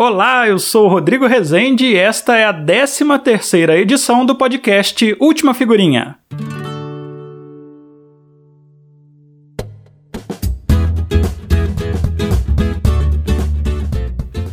[0.00, 5.16] Olá, eu sou o Rodrigo Rezende e esta é a 13 terceira edição do podcast
[5.18, 6.16] Última Figurinha.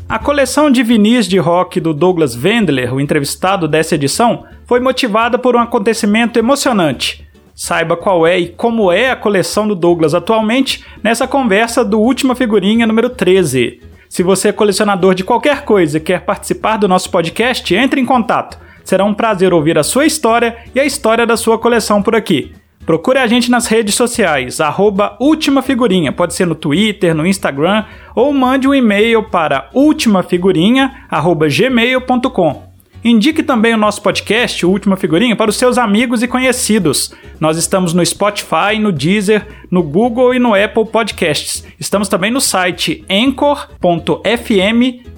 [0.09, 5.37] A coleção de vinis de rock do Douglas Wendler, o entrevistado dessa edição, foi motivada
[5.37, 7.23] por um acontecimento emocionante.
[7.53, 12.33] Saiba qual é e como é a coleção do Douglas atualmente nessa conversa do Última
[12.33, 13.93] Figurinha número 13.
[14.15, 18.05] Se você é colecionador de qualquer coisa e quer participar do nosso podcast, entre em
[18.05, 18.57] contato.
[18.81, 22.53] Será um prazer ouvir a sua história e a história da sua coleção por aqui.
[22.85, 27.83] Procure a gente nas redes sociais, arroba Última Figurinha, pode ser no Twitter, no Instagram,
[28.15, 32.64] ou mande um e-mail para ultimafigurinha.gmail.com.
[33.05, 37.13] Indique também o nosso podcast, o Última Figurinha, para os seus amigos e conhecidos.
[37.39, 41.63] Nós estamos no Spotify, no Deezer, no Google e no Apple Podcasts.
[41.79, 43.77] Estamos também no site anchor.fm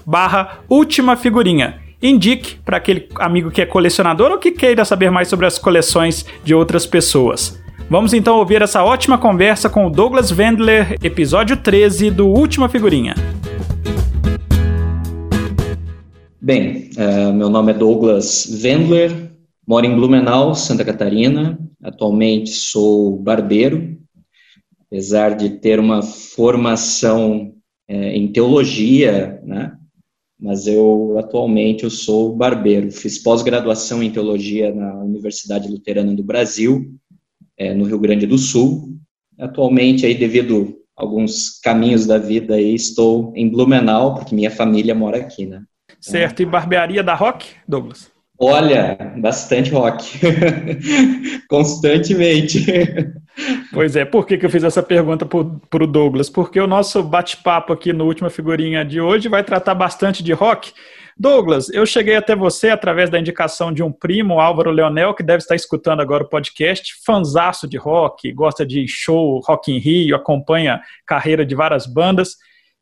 [0.06, 1.80] barra Última Figurinha.
[2.04, 6.26] Indique para aquele amigo que é colecionador ou que queira saber mais sobre as coleções
[6.44, 7.58] de outras pessoas.
[7.90, 13.16] Vamos então ouvir essa ótima conversa com o Douglas Wendler, episódio 13 do Última Figurinha.
[16.48, 19.34] Bem, uh, meu nome é Douglas Wendler,
[19.68, 21.60] moro em Blumenau, Santa Catarina.
[21.84, 23.98] Atualmente sou barbeiro,
[24.80, 27.54] apesar de ter uma formação
[27.86, 29.78] é, em teologia, né?
[30.40, 32.94] Mas eu atualmente eu sou barbeiro.
[32.94, 36.98] Fiz pós-graduação em teologia na Universidade Luterana do Brasil,
[37.58, 38.98] é, no Rio Grande do Sul.
[39.38, 44.96] Atualmente aí devido a alguns caminhos da vida aí estou em Blumenau porque minha família
[44.96, 45.62] mora aqui, né?
[46.00, 46.42] Certo.
[46.42, 48.12] E barbearia da Rock, Douglas?
[48.40, 50.20] Olha, bastante rock.
[51.50, 52.66] Constantemente.
[53.74, 56.30] Pois é, por que, que eu fiz essa pergunta para o Douglas?
[56.30, 60.72] Porque o nosso bate-papo aqui no Última Figurinha de hoje vai tratar bastante de rock.
[61.20, 65.40] Douglas, eu cheguei até você através da indicação de um primo, Álvaro Leonel, que deve
[65.40, 70.80] estar escutando agora o podcast, fanzaço de rock, gosta de show Rock in Rio, acompanha
[71.08, 72.36] carreira de várias bandas.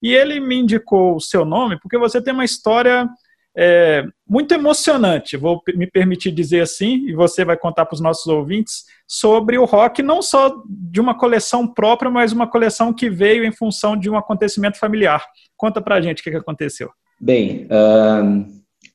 [0.05, 3.09] E ele me indicou o seu nome porque você tem uma história
[3.57, 8.27] é, muito emocionante, vou me permitir dizer assim, e você vai contar para os nossos
[8.27, 13.43] ouvintes sobre o rock, não só de uma coleção própria, mas uma coleção que veio
[13.43, 15.25] em função de um acontecimento familiar.
[15.57, 16.91] Conta para a gente o que, que aconteceu.
[17.19, 18.45] Bem, uh,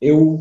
[0.00, 0.34] eu,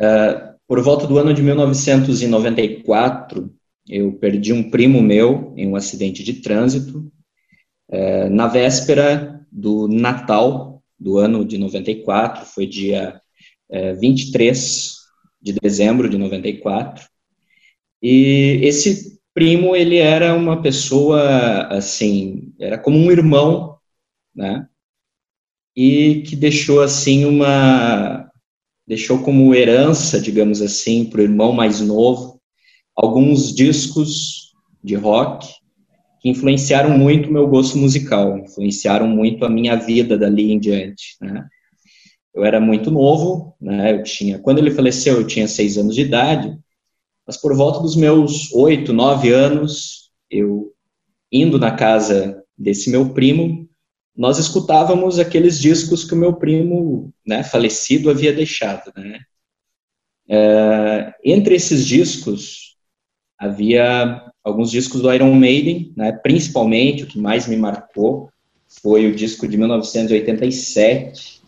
[0.00, 3.48] uh, por volta do ano de 1994,
[3.88, 6.98] eu perdi um primo meu em um acidente de trânsito.
[7.88, 13.20] Uh, na véspera do Natal do ano de 94, foi dia
[13.70, 14.96] é, 23
[15.40, 17.08] de dezembro de 94.
[18.02, 23.78] E esse primo, ele era uma pessoa, assim, era como um irmão,
[24.34, 24.66] né?
[25.74, 28.30] E que deixou, assim, uma...
[28.86, 32.40] deixou como herança, digamos assim, para o irmão mais novo,
[32.94, 35.48] alguns discos de rock
[36.20, 41.16] que influenciaram muito o meu gosto musical, influenciaram muito a minha vida dali em diante,
[41.20, 41.48] né?
[42.32, 43.92] Eu era muito novo, né?
[43.92, 46.56] Eu tinha, quando ele faleceu, eu tinha seis anos de idade,
[47.26, 50.72] mas por volta dos meus oito, nove anos, eu
[51.32, 53.68] indo na casa desse meu primo,
[54.14, 59.20] nós escutávamos aqueles discos que o meu primo, né, falecido, havia deixado, né?
[60.28, 62.76] É, entre esses discos
[63.38, 68.30] havia alguns discos do Iron Maiden, né, principalmente o que mais me marcou
[68.82, 71.40] foi o disco de 1987,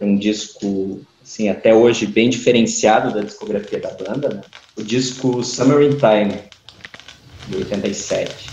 [0.00, 4.40] um disco assim até hoje bem diferenciado da discografia da banda, né?
[4.76, 6.42] o disco Summer in Time
[7.48, 8.50] de 87.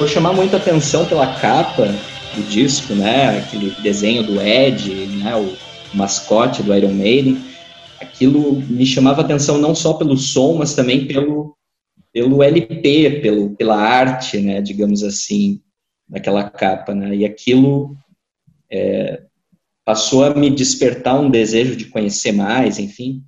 [0.00, 1.84] Por chamar muita atenção pela capa
[2.34, 5.54] do disco, né, aquele desenho do Ed, né, o
[5.94, 7.36] mascote do Iron Maiden,
[8.00, 11.54] aquilo me chamava atenção não só pelo som, mas também pelo
[12.14, 15.60] pelo LP, pelo pela arte, né, digamos assim,
[16.08, 17.94] daquela capa, né, e aquilo
[18.72, 19.20] é,
[19.84, 23.22] passou a me despertar um desejo de conhecer mais, enfim.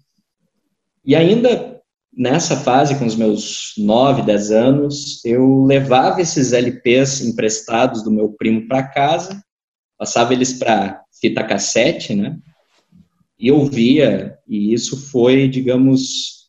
[1.04, 1.71] E ainda
[2.16, 8.30] nessa fase, com os meus 9, 10 anos, eu levava esses LPs emprestados do meu
[8.30, 9.42] primo para casa,
[9.98, 12.38] passava eles para fita cassete, né?
[13.38, 16.48] E ouvia, e isso foi, digamos,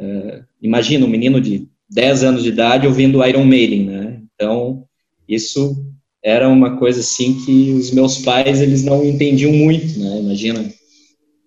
[0.00, 4.22] uh, imagina um menino de 10 anos de idade ouvindo Iron Maiden, né?
[4.34, 4.84] Então,
[5.28, 5.84] isso
[6.22, 10.20] era uma coisa assim que os meus pais eles não entendiam muito, né?
[10.20, 10.62] Imagina,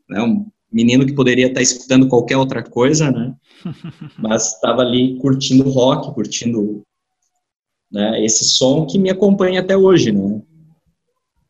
[0.10, 0.46] né?
[0.72, 3.36] Menino que poderia estar escutando qualquer outra coisa, né?
[4.18, 6.84] Mas estava ali curtindo rock, curtindo
[7.92, 10.42] né, esse som que me acompanha até hoje, né?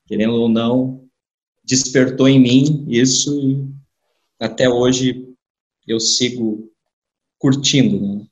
[0.05, 1.03] Querendo ou não,
[1.63, 3.67] despertou em mim isso e
[4.39, 5.27] até hoje
[5.87, 6.71] eu sigo
[7.39, 8.25] curtindo, né?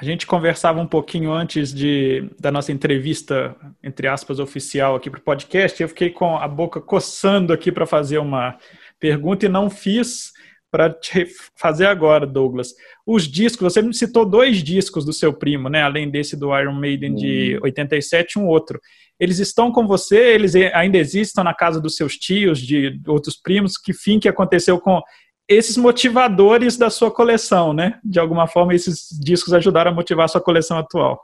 [0.00, 5.20] A gente conversava um pouquinho antes de, da nossa entrevista, entre aspas, oficial aqui para
[5.20, 5.80] o podcast.
[5.80, 8.56] Eu fiquei com a boca coçando aqui para fazer uma
[9.00, 10.30] pergunta e não fiz
[10.70, 11.26] para te
[11.56, 12.72] fazer agora, Douglas.
[13.04, 15.82] Os discos, você me citou dois discos do seu primo, né?
[15.82, 18.80] Além desse do Iron Maiden de 87, um outro.
[19.18, 20.16] Eles estão com você?
[20.16, 23.76] Eles ainda existem na casa dos seus tios, de outros primos?
[23.76, 25.00] Que fim que aconteceu com
[25.48, 27.98] esses motivadores da sua coleção, né?
[28.04, 31.20] De alguma forma, esses discos ajudaram a motivar a sua coleção atual.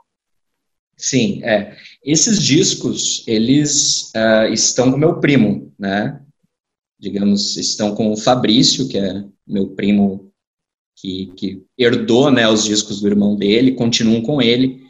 [0.97, 1.77] Sim, é.
[2.03, 6.19] Esses discos, eles uh, estão com meu primo, né?
[6.99, 10.31] Digamos, estão com o Fabrício, que é meu primo
[10.95, 14.81] que, que herdou né, os discos do irmão dele, continuam com ele,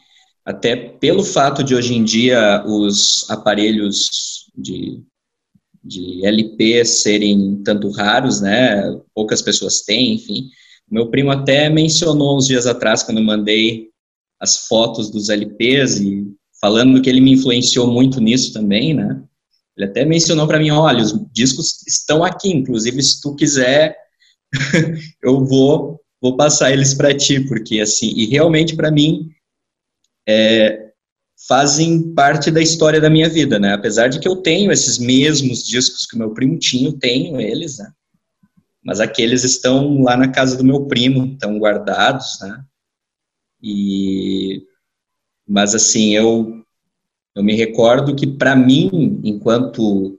[0.46, 5.04] até pelo fato de hoje em dia os aparelhos de
[5.88, 8.84] de LP serem tanto raros, né?
[9.16, 10.50] Poucas pessoas têm, enfim.
[10.90, 13.88] Meu primo até mencionou uns dias atrás, quando eu mandei
[14.40, 16.28] as fotos dos LPs e
[16.60, 19.24] falando que ele me influenciou muito nisso também, né?
[19.78, 23.96] Ele até mencionou para mim, olha, os discos estão aqui, inclusive se tu quiser,
[25.22, 29.30] eu vou vou passar eles para ti, porque assim, e realmente para mim
[30.28, 30.88] é,
[31.48, 33.74] fazem parte da história da minha vida, né?
[33.74, 37.78] Apesar de que eu tenho esses mesmos discos que o meu primo tinha, tenho eles,
[37.78, 37.92] né?
[38.84, 42.64] Mas aqueles estão lá na casa do meu primo, estão guardados, né?
[43.62, 44.64] E
[45.48, 46.57] mas assim, eu
[47.38, 50.18] eu me recordo que para mim, enquanto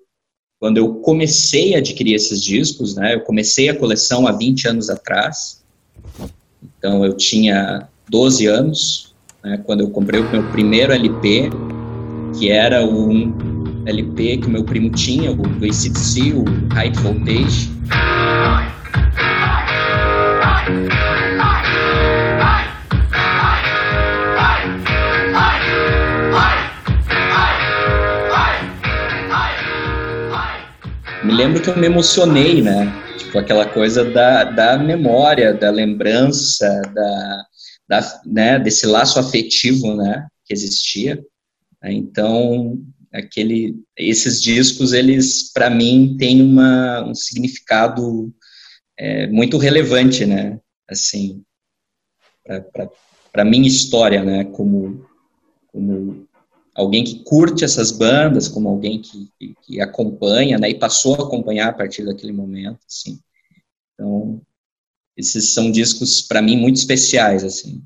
[0.61, 3.15] quando eu comecei a adquirir esses discos, né?
[3.15, 5.65] Eu comecei a coleção há 20 anos atrás.
[6.79, 11.51] Então eu tinha 12 anos, né, quando eu comprei o meu primeiro LP,
[12.39, 17.69] que era um LP que o meu primo tinha, o do ACDC, o High Voltage.
[31.39, 32.93] Lembro que eu me emocionei, né?
[33.17, 37.45] Tipo, aquela coisa da, da memória, da lembrança, da,
[37.89, 41.25] da, né, desse laço afetivo, né, que existia.
[41.85, 42.77] Então,
[43.13, 48.35] aquele, esses discos, eles, para mim, têm uma, um significado
[48.99, 50.59] é, muito relevante, né,
[50.89, 51.45] assim,
[53.33, 55.07] para minha história, né, como,
[55.69, 56.28] como
[56.79, 61.25] alguém que curte essas bandas, como alguém que, que, que, acompanha, né, e passou a
[61.25, 63.19] acompanhar a partir daquele momento, assim.
[63.95, 64.41] Então,
[65.17, 67.83] esses são discos para mim muito especiais assim.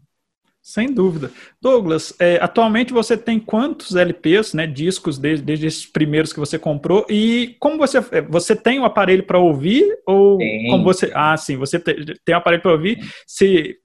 [0.63, 1.33] Sem dúvida.
[1.61, 6.57] Douglas, é, atualmente você tem quantos LPs, né, discos, desde, desde esses primeiros que você
[6.57, 7.05] comprou?
[7.11, 9.85] E como você é, você tem o um aparelho para ouvir?
[10.07, 10.69] Ou tem.
[10.69, 11.11] como você.
[11.15, 13.01] Ah, sim, você tem, tem um aparelho para ouvir.
[13.27, 13.77] Se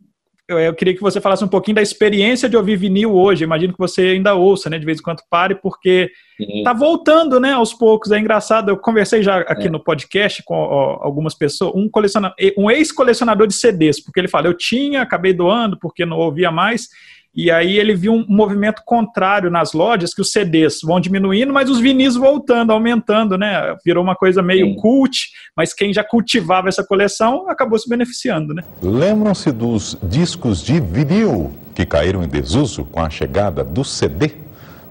[0.48, 3.44] eu queria que você falasse um pouquinho da experiência de ouvir vinil hoje.
[3.44, 4.80] Imagino que você ainda ouça, né?
[4.80, 6.64] De vez em quando pare, porque Sim.
[6.64, 7.52] tá voltando, né?
[7.52, 8.12] Aos poucos.
[8.12, 8.70] É engraçado.
[8.70, 9.70] Eu conversei já aqui é.
[9.70, 14.48] no podcast com ó, algumas pessoas, um colecionador, um ex-colecionador de CDs, porque ele fala,
[14.48, 16.88] eu tinha, acabei doando porque não ouvia mais.
[17.36, 21.70] E aí ele viu um movimento contrário nas lojas, que os CDs vão diminuindo, mas
[21.70, 23.76] os vinis voltando, aumentando, né?
[23.86, 24.76] Virou uma coisa meio Sim.
[24.76, 28.64] cult, mas quem já cultivava essa coleção acabou se beneficiando, né?
[28.82, 34.32] Lembram-se dos discos de vinil que caíram em desuso com a chegada do CD?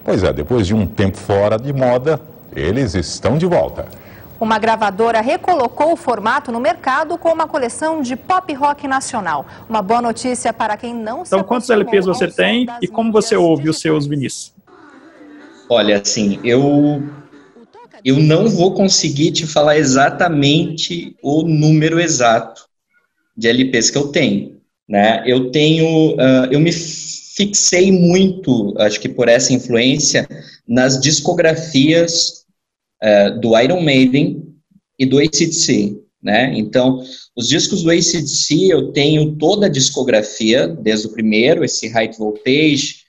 [0.04, 2.20] Pois é, depois de um tempo fora de moda,
[2.54, 3.86] eles estão de volta.
[4.40, 9.46] Uma gravadora recolocou o formato no mercado com uma coleção de pop rock nacional.
[9.68, 13.68] Uma boa notícia para quem não Então, quantos LPs você tem e como você ouve
[13.68, 14.54] os seus vinis?
[15.68, 17.02] Olha, assim, eu
[18.04, 22.68] eu não vou conseguir te falar exatamente o número exato
[23.36, 25.24] de LPs que eu tenho, né?
[25.26, 30.26] Eu tenho, uh, eu me fixei muito, acho que por essa influência,
[30.68, 32.45] nas discografias
[33.02, 34.42] uh, do Iron Maiden
[34.98, 36.52] e do ACDC, né?
[36.56, 37.02] Então,
[37.36, 43.06] os discos do ACDC eu tenho toda a discografia, desde o primeiro, esse High Voltage,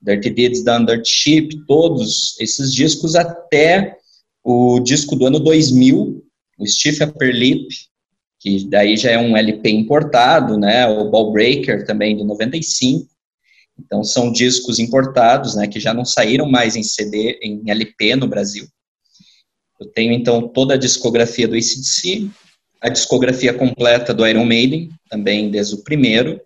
[0.00, 3.96] Dirty Deeds da Undership, todos esses discos até
[4.44, 6.22] o disco do ano 2000,
[6.58, 7.66] o Stiff Upper Lip,
[8.38, 10.86] que daí já é um LP importado, né?
[10.86, 13.08] O Ball Breaker também de 95.
[13.78, 18.28] Então, são discos importados, né, que já não saíram mais em CD, em LP no
[18.28, 18.66] Brasil.
[19.80, 22.30] Eu tenho, então, toda a discografia do ACDC,
[22.80, 26.40] a discografia completa do Iron Maiden, também desde o primeiro,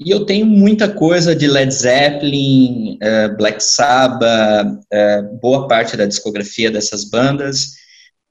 [0.00, 6.06] e eu tenho muita coisa de Led Zeppelin, uh, Black Sabbath, uh, boa parte da
[6.06, 7.72] discografia dessas bandas.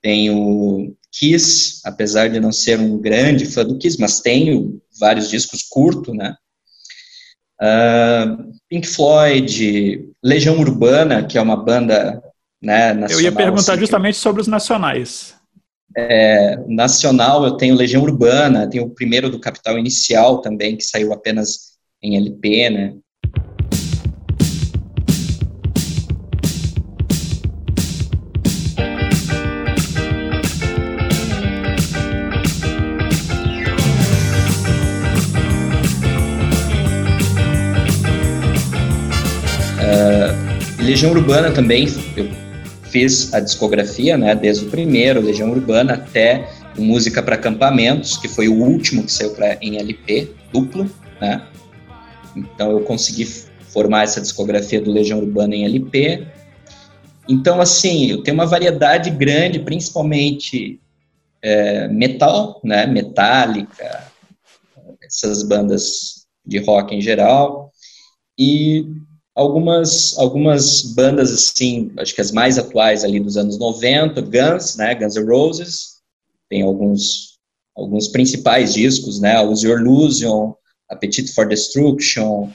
[0.01, 5.61] Tenho Kiss, apesar de não ser um grande fã do Kiss, mas tenho vários discos
[5.61, 6.35] curto, né?
[7.61, 12.23] Uh, Pink Floyd, Legião Urbana, que é uma banda
[12.61, 13.19] né, nacional.
[13.19, 15.35] Eu ia perguntar assim, justamente sobre os nacionais.
[15.95, 21.13] É, nacional, eu tenho Legião Urbana, tenho o primeiro do Capital Inicial também, que saiu
[21.13, 22.93] apenas em LP, né?
[39.79, 42.46] Uh, Legião Urbana também, eu
[42.89, 48.47] fiz a discografia, né, desde o primeiro, Legião Urbana, até Música para Acampamentos, que foi
[48.47, 50.89] o último que saiu pra, em LP, duplo,
[51.19, 51.45] né?
[52.35, 56.27] Então eu consegui formar essa discografia do Legião Urbana em LP.
[57.27, 60.79] Então, assim, eu tenho uma variedade grande, principalmente
[61.41, 64.03] é, metal, né, Metallica,
[65.03, 67.71] essas bandas de rock em geral,
[68.37, 68.85] e
[69.37, 74.95] algumas, algumas bandas, assim, acho que as mais atuais ali dos anos 90, Guns, né,
[74.95, 75.97] Guns N' Roses,
[76.49, 77.37] tem alguns,
[77.75, 80.53] alguns principais discos, né, Use Your Illusion,
[80.89, 82.49] Appetite for Destruction,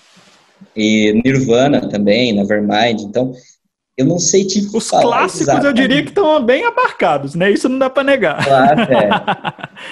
[0.75, 3.33] e Nirvana também, Nevermind, então,
[3.97, 5.67] eu não sei te Os clássicos exatamente.
[5.67, 7.51] eu diria que estão bem abarcados, né?
[7.51, 8.43] Isso não dá para negar.
[8.43, 9.11] Claro, é.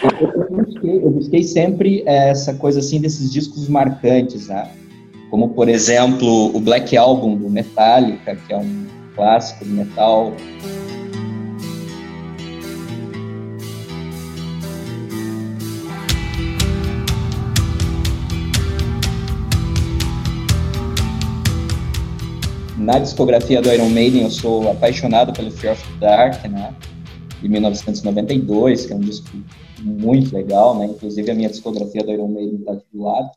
[0.22, 4.70] eu, eu, busquei, eu, busquei, sempre essa coisa assim desses discos marcantes, né?
[5.30, 10.34] Como por exemplo o Black Album do Metallica, que é um clássico do metal.
[22.76, 26.74] Na discografia do Iron Maiden, eu sou apaixonado pelo Fear of the Dark, né?
[27.40, 29.28] De 1992, que é um disco
[29.80, 30.86] muito legal, né?
[30.86, 33.30] Inclusive a minha discografia do Iron Maiden está aqui do lado.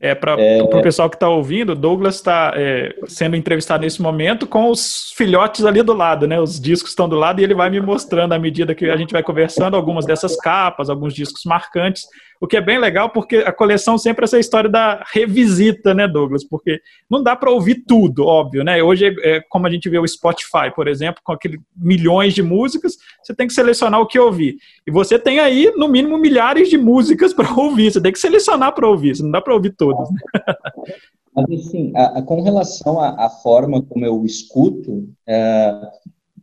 [0.00, 0.62] É, para é...
[0.62, 5.64] o pessoal que está ouvindo, Douglas está é, sendo entrevistado nesse momento com os filhotes
[5.64, 6.40] ali do lado, né?
[6.40, 9.12] Os discos estão do lado e ele vai me mostrando à medida que a gente
[9.12, 12.06] vai conversando algumas dessas capas, alguns discos marcantes
[12.40, 16.08] o que é bem legal porque a coleção sempre é essa história da revisita, né,
[16.08, 16.42] Douglas?
[16.42, 18.82] Porque não dá para ouvir tudo, óbvio, né?
[18.82, 22.96] Hoje, é, como a gente vê o Spotify, por exemplo, com aqueles milhões de músicas,
[23.22, 24.56] você tem que selecionar o que ouvir.
[24.86, 28.72] E você tem aí, no mínimo, milhares de músicas para ouvir, você tem que selecionar
[28.72, 30.08] para ouvir, você não dá para ouvir todas.
[30.10, 30.18] Né?
[31.34, 35.88] Mas, assim, a, a, com relação à, forma como eu escuto, é,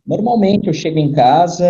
[0.06, 1.64] normalmente eu chego em casa,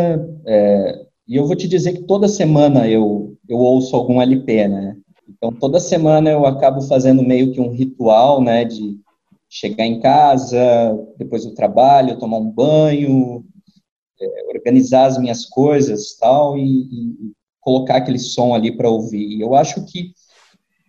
[0.47, 4.97] é, e eu vou te dizer que toda semana eu, eu ouço algum LP, né?
[5.29, 8.65] Então, toda semana eu acabo fazendo meio que um ritual, né?
[8.65, 8.99] De
[9.49, 10.59] chegar em casa,
[11.19, 13.45] depois do trabalho, tomar um banho,
[14.21, 19.37] é, organizar as minhas coisas tal, e, e colocar aquele som ali para ouvir.
[19.37, 20.13] E eu acho que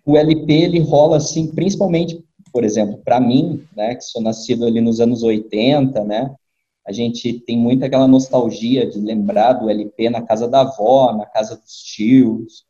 [0.10, 3.96] o LP, ele rola assim, principalmente, por exemplo, para mim, né?
[3.96, 6.36] Que sou nascido ali nos anos 80, né?
[6.89, 11.25] a gente tem muito aquela nostalgia de lembrar do LP na casa da avó, na
[11.28, 12.66] casa dos tios.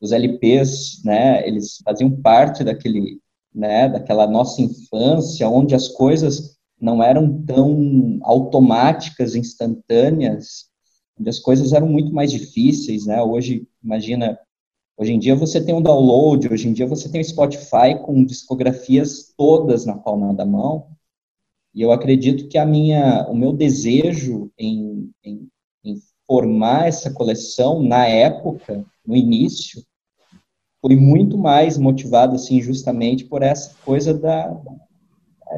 [0.00, 3.20] Os LPs, né, eles faziam parte daquele,
[3.54, 10.66] né, daquela nossa infância, onde as coisas não eram tão automáticas, instantâneas,
[11.18, 13.22] onde as coisas eram muito mais difíceis, né?
[13.22, 14.36] Hoje, imagina,
[14.96, 18.24] hoje em dia você tem um download, hoje em dia você tem o Spotify com
[18.24, 20.88] discografias todas na palma da mão,
[21.74, 25.48] e eu acredito que a minha, o meu desejo em, em,
[25.84, 25.96] em
[26.26, 29.82] formar essa coleção na época, no início,
[30.80, 34.54] foi muito mais motivado assim justamente por essa coisa da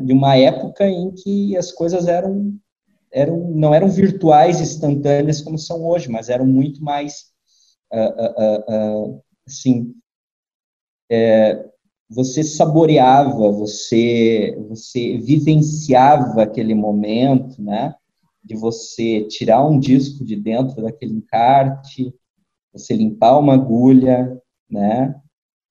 [0.05, 2.57] de uma época em que as coisas eram
[3.13, 7.33] eram não eram virtuais instantâneas como são hoje mas eram muito mais
[7.93, 9.95] uh, uh, uh, assim
[11.11, 11.69] é,
[12.09, 17.95] você saboreava, você, você vivenciava aquele momento, né?
[18.43, 22.15] De você tirar um disco de dentro daquele encarte,
[22.73, 25.21] você limpar uma agulha, né?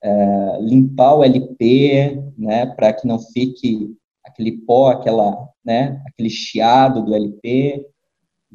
[0.03, 2.65] É, limpar o LP, né?
[2.65, 6.01] Para que não fique aquele pó, aquela, né?
[6.05, 7.85] Aquele chiado do LP.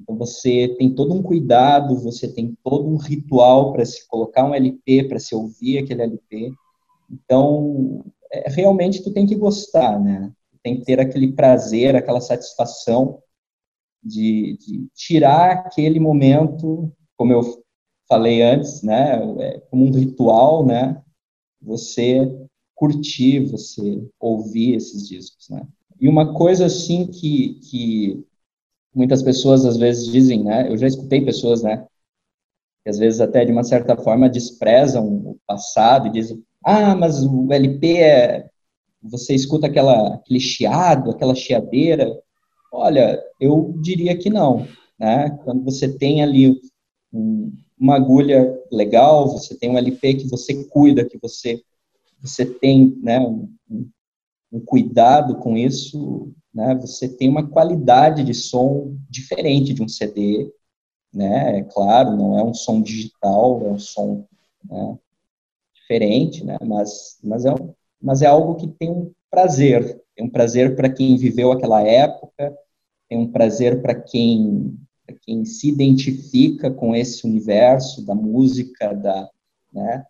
[0.00, 4.54] Então você tem todo um cuidado, você tem todo um ritual para se colocar um
[4.54, 6.52] LP, para se ouvir aquele LP.
[7.11, 10.33] Então, é, realmente tu tem que gostar, né?
[10.62, 13.23] Tem que ter aquele prazer, aquela satisfação
[14.02, 17.62] de, de tirar aquele momento, como eu
[18.09, 19.21] falei antes, né?
[19.40, 21.02] É como um ritual, né?
[21.61, 25.66] Você curtir, você ouvir esses discos, né?
[26.00, 28.25] E uma coisa assim que, que
[28.95, 30.71] muitas pessoas às vezes dizem, né?
[30.71, 31.87] Eu já escutei pessoas, né?
[32.83, 37.25] Que às vezes até de uma certa forma desprezam o passado e dizem, ah, mas
[37.25, 38.51] o LP é.
[39.03, 42.21] Você escuta aquela, aquele chiado, aquela chiadeira.
[42.71, 44.67] Olha, eu diria que não.
[44.99, 45.31] Né?
[45.43, 46.61] Quando você tem ali
[47.11, 51.63] um, uma agulha legal, você tem um LP que você cuida, que você,
[52.21, 53.49] você tem né, um,
[54.53, 60.52] um cuidado com isso, né, você tem uma qualidade de som diferente de um CD,
[61.12, 64.26] né, é claro, não é um som digital, é um som
[64.64, 64.99] né,
[65.75, 67.54] diferente, né, mas, mas, é,
[68.00, 72.57] mas é algo que tem um prazer, tem um prazer para quem viveu aquela época,
[73.09, 74.76] tem um prazer para quem,
[75.23, 79.28] quem se identifica com esse universo da música, da,
[79.73, 80.04] né,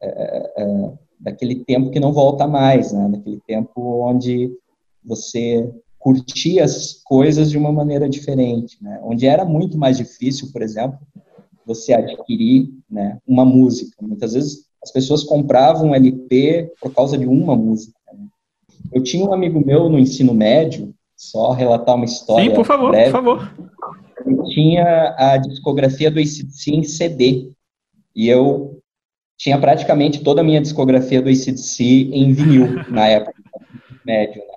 [0.00, 4.54] é, é, é, daquele tempo que não volta mais, né, daquele tempo onde
[5.02, 5.72] você
[6.06, 11.00] curtia as coisas de uma maneira diferente, né, onde era muito mais difícil, por exemplo,
[11.66, 13.96] você adquirir né, uma música.
[14.00, 17.98] Muitas vezes as pessoas compravam um LP por causa de uma música.
[18.12, 18.24] Né?
[18.92, 22.50] Eu tinha um amigo meu no ensino médio, só relatar uma história.
[22.50, 23.52] Sim, por favor, breve, por favor.
[24.24, 27.50] Eu tinha a discografia do ACDC em CD.
[28.14, 28.78] E eu
[29.36, 31.82] tinha praticamente toda a minha discografia do ACDC
[32.12, 33.34] em vinil, na época,
[34.04, 34.55] médio, né?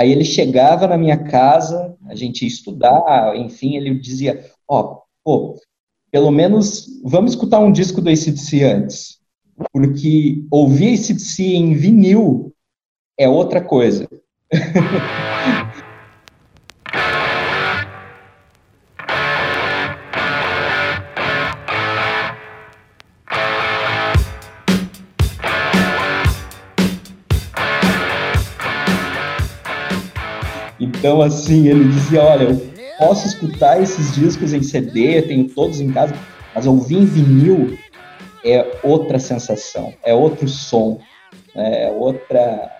[0.00, 5.02] Aí ele chegava na minha casa, a gente ia estudar, enfim, ele dizia, ó, oh,
[5.22, 5.60] pô,
[6.10, 9.20] pelo menos vamos escutar um disco do ACDC antes
[9.72, 12.52] porque ouvir esse DC em vinil
[13.18, 14.08] é outra coisa.
[31.10, 35.92] Então, assim, ele dizia: Olha, eu posso escutar esses discos em CD, tenho todos em
[35.92, 36.14] casa,
[36.54, 37.76] mas ouvir em vinil
[38.44, 41.00] é outra sensação, é outro som,
[41.52, 42.70] né, é outra.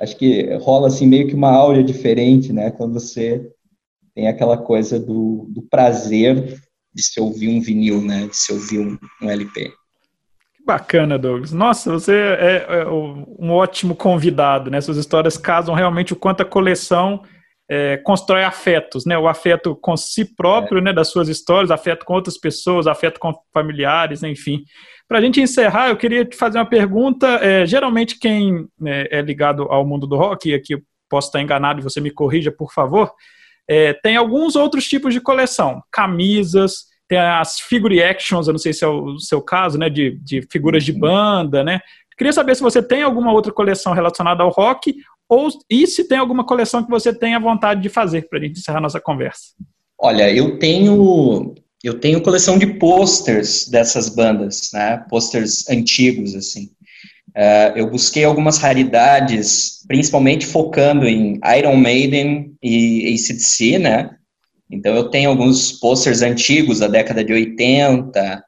[0.00, 2.72] Acho que rola assim meio que uma áurea diferente, né?
[2.72, 3.40] Quando você
[4.12, 6.60] tem aquela coisa do, do prazer
[6.92, 8.26] de se ouvir um vinil, né?
[8.26, 9.72] De se ouvir um, um LP.
[10.60, 11.52] Que bacana, Douglas.
[11.52, 14.80] Nossa, você é, é um ótimo convidado, né?
[14.80, 17.22] Suas histórias casam realmente o quanto a coleção
[17.68, 19.16] é, constrói afetos, né?
[19.16, 20.82] O afeto com si próprio, é.
[20.82, 20.92] né?
[20.92, 24.64] Das suas histórias, afeto com outras pessoas, afeto com familiares, enfim.
[25.08, 27.26] Para a gente encerrar, eu queria te fazer uma pergunta.
[27.42, 31.40] É, geralmente, quem né, é ligado ao mundo do rock, e aqui eu posso estar
[31.40, 33.12] enganado e você me corrija, por favor,
[33.68, 35.82] é, tem alguns outros tipos de coleção.
[35.90, 39.90] Camisas, tem as figure actions, eu não sei se é o seu caso, né?
[39.90, 41.80] De, de figuras de banda, né?
[42.16, 44.94] Queria saber se você tem alguma outra coleção relacionada ao rock
[45.28, 48.60] ou e se tem alguma coleção que você tenha vontade de fazer para a gente
[48.60, 49.54] encerrar nossa conversa.
[49.98, 55.04] Olha, eu tenho eu tenho coleção de posters dessas bandas, né?
[55.10, 56.70] Posters antigos assim.
[57.30, 64.10] Uh, eu busquei algumas raridades, principalmente focando em Iron Maiden e ACDC, né?
[64.70, 68.44] Então eu tenho alguns posters antigos da década de 80,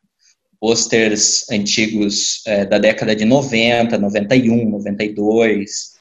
[0.61, 5.97] posters antigos é, da década de 90, 91, 92,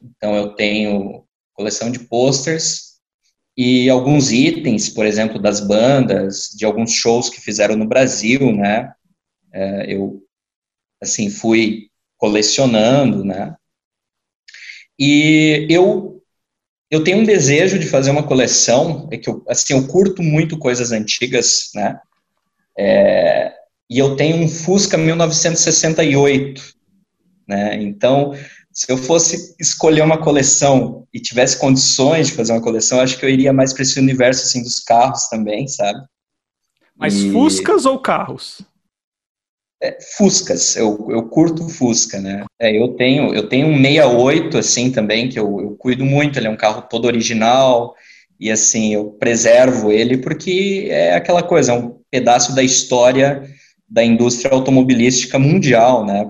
[0.00, 2.96] então eu tenho coleção de posters
[3.56, 8.92] e alguns itens, por exemplo, das bandas, de alguns shows que fizeram no Brasil, né?
[9.52, 10.22] É, eu
[11.00, 13.56] assim fui colecionando, né?
[14.98, 16.22] E eu
[16.90, 20.58] eu tenho um desejo de fazer uma coleção, é que eu assim eu curto muito
[20.58, 21.98] coisas antigas, né?
[22.78, 23.52] É,
[23.88, 26.62] e eu tenho um Fusca 1968,
[27.48, 27.82] né?
[27.82, 28.34] Então
[28.76, 33.24] se eu fosse escolher uma coleção e tivesse condições de fazer uma coleção, acho que
[33.24, 35.98] eu iria mais para esse universo assim dos carros também, sabe?
[36.94, 37.32] Mas e...
[37.32, 38.60] Fuscas ou carros?
[39.82, 42.44] É, Fuscas, eu, eu curto Fusca, né?
[42.58, 46.38] É, eu tenho eu tenho um 68 assim também que eu, eu cuido muito.
[46.38, 47.94] Ele é um carro todo original
[48.40, 53.42] e assim eu preservo ele porque é aquela coisa, é um pedaço da história
[53.88, 56.26] da indústria automobilística mundial, né?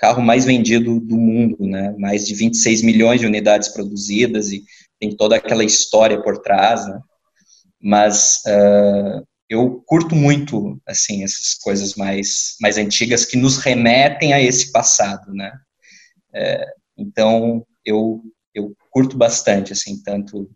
[0.00, 1.94] carro mais vendido do mundo, né?
[1.98, 4.64] Mais de 26 milhões de unidades produzidas e
[4.98, 6.98] tem toda aquela história por trás, né?
[7.80, 14.40] Mas uh, eu curto muito, assim, essas coisas mais, mais antigas que nos remetem a
[14.40, 15.52] esse passado, né?
[16.32, 16.64] É,
[16.96, 18.22] então, eu,
[18.54, 20.48] eu curto bastante, assim, tanto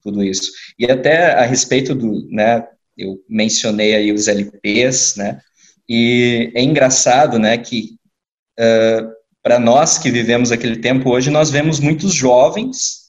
[0.00, 0.52] tudo isso.
[0.78, 2.64] E até a respeito do, né,
[2.96, 5.40] eu mencionei aí os LPs, né,
[5.88, 7.96] e é engraçado, né, que
[8.60, 9.10] uh,
[9.42, 12.99] para nós que vivemos aquele tempo hoje, nós vemos muitos jovens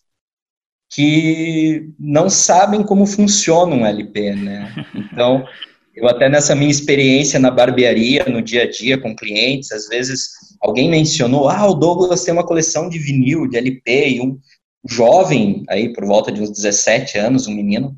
[0.91, 4.85] que não sabem como funciona um LP, né?
[5.11, 5.45] Então,
[5.95, 10.29] eu até nessa minha experiência na barbearia, no dia a dia com clientes, às vezes
[10.61, 14.37] alguém mencionou, ah, o Douglas tem uma coleção de vinil, de LP, e um
[14.89, 17.95] jovem, aí por volta de uns 17 anos, um menino,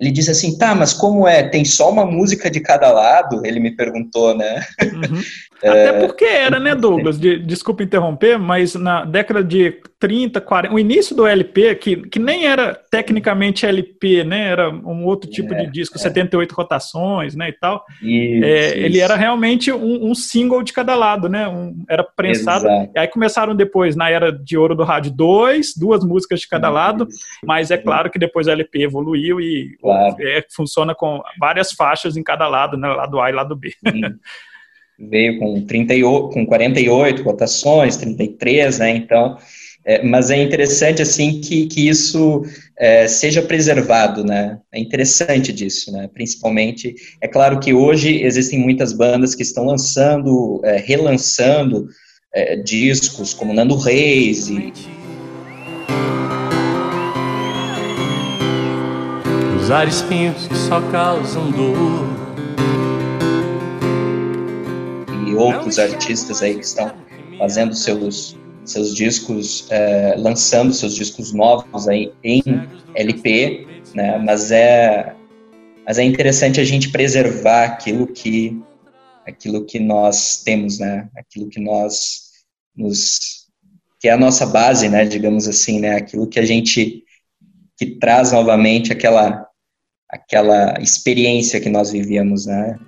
[0.00, 1.42] ele disse assim, tá, mas como é?
[1.42, 3.44] Tem só uma música de cada lado?
[3.44, 4.64] Ele me perguntou, né?
[4.80, 5.20] Uhum.
[5.62, 7.18] Até porque era, né, Douglas?
[7.18, 12.18] De, desculpa interromper, mas na década de 30, 40, o início do LP, que, que
[12.20, 14.48] nem era tecnicamente LP, né?
[14.48, 15.98] Era um outro tipo é, de disco, é.
[15.98, 17.84] 78 rotações, né, e tal.
[18.00, 18.76] Isso, é, isso.
[18.76, 21.48] Ele era realmente um, um, single de cada lado, né?
[21.48, 22.66] Um, era prensado.
[22.66, 22.92] Exato.
[22.94, 26.70] E aí começaram depois, na era de ouro do rádio, dois, duas músicas de cada
[26.70, 27.08] lado,
[27.44, 30.16] mas é claro que depois o LP evoluiu e claro.
[30.20, 32.88] é, funciona com várias faixas em cada lado, né?
[32.88, 33.72] Lado A e lado B.
[34.98, 38.90] Veio com, 38, com 48 rotações, 33, né?
[38.90, 39.38] Então
[39.88, 42.42] é, mas é interessante, assim, que, que isso
[42.76, 44.58] é, seja preservado, né?
[44.70, 46.10] É interessante disso, né?
[46.12, 51.88] Principalmente, é claro que hoje existem muitas bandas que estão lançando, é, relançando
[52.34, 54.74] é, discos, como Nando Reis e...
[59.68, 62.08] Usar espinhos que só causam dor
[65.28, 66.90] E outros artistas aí que estão
[67.38, 72.42] fazendo seus seus discos, é, lançando seus discos novos aí em
[72.94, 74.16] LP, né?
[74.16, 75.14] Mas é,
[75.84, 78.58] mas é interessante a gente preservar aquilo que,
[79.26, 81.10] aquilo que nós temos, né?
[81.14, 82.30] Aquilo que nós
[82.74, 83.18] nos,
[84.00, 85.04] que é a nossa base, né?
[85.04, 85.94] Digamos assim, né?
[85.94, 87.04] Aquilo que a gente
[87.76, 89.47] que traz novamente aquela
[90.10, 92.78] aquela experiência que nós vivíamos, né?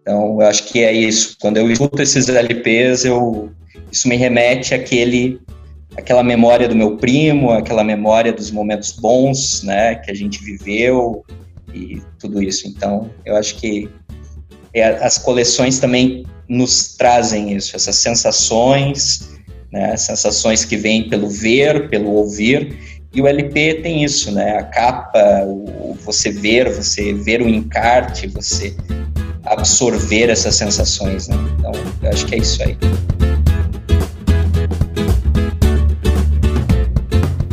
[0.00, 1.36] Então, eu acho que é isso.
[1.40, 3.50] Quando eu escuto esses LPs, eu
[3.90, 5.40] isso me remete àquele,
[5.96, 11.24] àquela memória do meu primo, aquela memória dos momentos bons, né, que a gente viveu
[11.74, 12.68] e tudo isso.
[12.68, 13.88] Então, eu acho que
[14.72, 19.30] é, as coleções também nos trazem isso, essas sensações,
[19.72, 24.62] né, sensações que vêm pelo ver, pelo ouvir, e o LP tem isso, né, a
[24.62, 28.76] capa, o, você ver, você ver o encarte, você
[29.42, 31.36] absorver essas sensações, né?
[31.58, 32.76] Então, eu acho que é isso aí.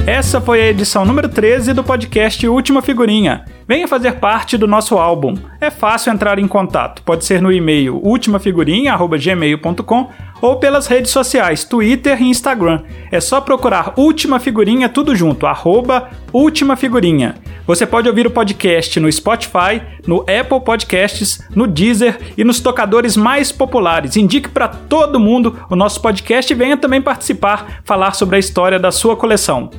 [0.05, 3.45] Essa foi a edição número 13 do podcast Última Figurinha.
[3.67, 5.35] Venha fazer parte do nosso álbum.
[5.61, 7.01] É fácil entrar em contato.
[7.03, 10.09] Pode ser no e-mail ultimafigurinha@gmail.com
[10.41, 12.81] ou pelas redes sociais Twitter e Instagram.
[13.09, 17.35] É só procurar Última Figurinha tudo junto, arroba Última Figurinha.
[17.65, 23.15] Você pode ouvir o podcast no Spotify, no Apple Podcasts, no Deezer e nos tocadores
[23.15, 24.17] mais populares.
[24.17, 28.77] Indique para todo mundo o nosso podcast e venha também participar, falar sobre a história
[28.77, 29.69] da sua coleção.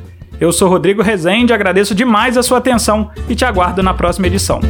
[0.40, 4.60] Eu sou Rodrigo Rezende, agradeço demais a sua atenção e te aguardo na próxima edição.